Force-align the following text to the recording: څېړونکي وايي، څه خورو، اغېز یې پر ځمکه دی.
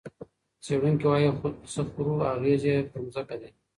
څېړونکي 0.63 1.05
وايي، 1.07 1.29
څه 1.71 1.81
خورو، 1.89 2.13
اغېز 2.33 2.61
یې 2.69 2.77
پر 2.91 3.01
ځمکه 3.13 3.35
دی. 3.41 3.49